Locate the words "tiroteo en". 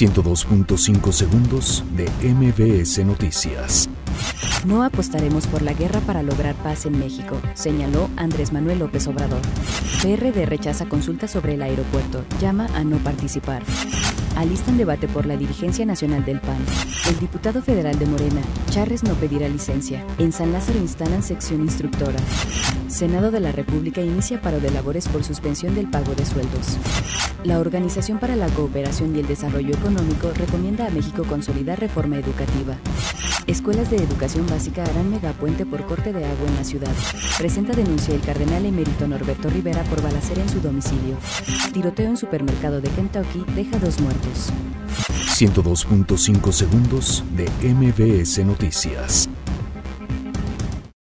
41.72-42.16